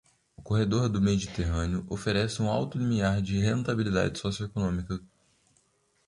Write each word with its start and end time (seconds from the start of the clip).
O 0.35 0.41
corredor 0.41 0.89
do 0.89 0.99
Mediterrâneo 0.99 1.85
oferece 1.87 2.41
um 2.41 2.49
alto 2.49 2.75
limiar 2.75 3.21
de 3.21 3.37
rentabilidade 3.39 4.17
socioeconômica. 4.17 4.99